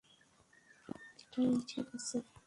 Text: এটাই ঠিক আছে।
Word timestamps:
এটাই 1.21 1.49
ঠিক 1.69 1.87
আছে। 1.97 2.17